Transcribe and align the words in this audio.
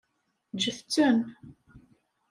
Ǧǧet-ten. 0.55 1.17